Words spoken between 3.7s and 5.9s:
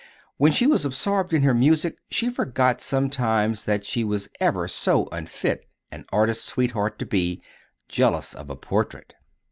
she was ever so unfit